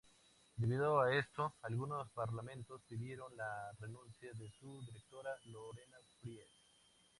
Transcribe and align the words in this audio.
Debido 0.55 0.99
a 0.99 1.13
esto, 1.15 1.53
algunos 1.61 2.09
parlamentarios 2.13 2.81
pidieron 2.87 3.37
la 3.37 3.71
renuncia 3.79 4.33
de 4.33 4.49
su 4.49 4.81
directora, 4.83 5.29
Lorena 5.45 5.97
Fries. 6.19 6.49